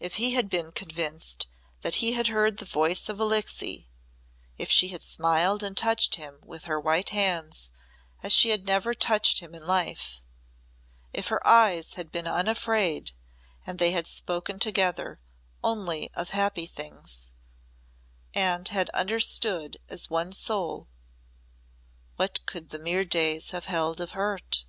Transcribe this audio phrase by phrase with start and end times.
[0.00, 1.48] If he had been convinced
[1.82, 3.84] that he heard the voice of Alixe
[4.56, 7.70] if she had smiled and touched him with her white hands
[8.22, 10.22] as she had never touched him in life
[11.12, 13.12] if her eyes had been unafraid
[13.66, 15.20] and they had spoken together
[15.62, 17.32] "only of happy things"
[18.32, 20.88] and had understood as one soul
[22.16, 24.64] what could the mere days have held of hurt?